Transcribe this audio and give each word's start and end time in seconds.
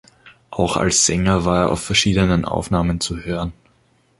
Auch 0.49 0.77
als 0.77 1.05
Sänger 1.05 1.45
war 1.45 1.65
er 1.65 1.71
auf 1.71 1.83
verschiedenen 1.83 2.43
Aufnahmen 2.43 2.99
zu 2.99 3.19
hören. 3.23 3.53